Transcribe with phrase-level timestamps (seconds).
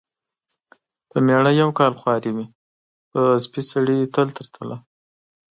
[1.09, 2.45] پر مېړه یو کال خواري وي،
[3.09, 4.77] پر سپي سړي تل تر تله.